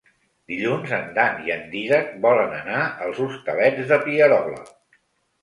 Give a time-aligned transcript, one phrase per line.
[0.51, 4.65] Dilluns en Dan i en Dídac volen anar als Hostalets de Pierola.